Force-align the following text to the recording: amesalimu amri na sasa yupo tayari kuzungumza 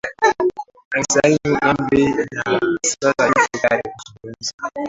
amesalimu 0.93 1.55
amri 1.69 2.03
na 2.35 2.43
sasa 2.89 3.23
yupo 3.27 3.57
tayari 3.61 3.89
kuzungumza 3.97 4.51